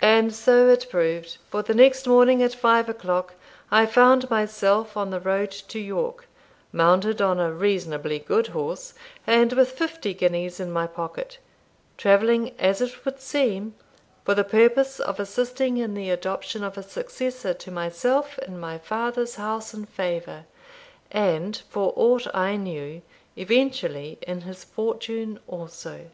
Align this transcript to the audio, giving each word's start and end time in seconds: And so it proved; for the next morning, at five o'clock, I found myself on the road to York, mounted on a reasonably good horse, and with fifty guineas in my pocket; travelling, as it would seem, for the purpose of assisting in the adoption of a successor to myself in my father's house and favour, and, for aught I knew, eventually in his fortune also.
And 0.00 0.32
so 0.34 0.70
it 0.70 0.86
proved; 0.88 1.36
for 1.50 1.60
the 1.62 1.74
next 1.74 2.06
morning, 2.06 2.42
at 2.42 2.54
five 2.54 2.88
o'clock, 2.88 3.34
I 3.70 3.84
found 3.84 4.30
myself 4.30 4.96
on 4.96 5.10
the 5.10 5.20
road 5.20 5.50
to 5.50 5.78
York, 5.78 6.26
mounted 6.72 7.20
on 7.20 7.38
a 7.38 7.52
reasonably 7.52 8.18
good 8.18 8.46
horse, 8.46 8.94
and 9.26 9.52
with 9.52 9.70
fifty 9.72 10.14
guineas 10.14 10.58
in 10.58 10.72
my 10.72 10.86
pocket; 10.86 11.36
travelling, 11.98 12.54
as 12.58 12.80
it 12.80 13.04
would 13.04 13.20
seem, 13.20 13.74
for 14.24 14.34
the 14.34 14.42
purpose 14.42 15.00
of 15.00 15.20
assisting 15.20 15.76
in 15.76 15.92
the 15.92 16.08
adoption 16.08 16.64
of 16.64 16.78
a 16.78 16.82
successor 16.82 17.52
to 17.52 17.70
myself 17.70 18.38
in 18.38 18.58
my 18.58 18.78
father's 18.78 19.34
house 19.34 19.74
and 19.74 19.86
favour, 19.90 20.46
and, 21.12 21.60
for 21.68 21.92
aught 21.94 22.26
I 22.34 22.56
knew, 22.56 23.02
eventually 23.36 24.16
in 24.22 24.40
his 24.40 24.64
fortune 24.64 25.38
also. 25.46 26.06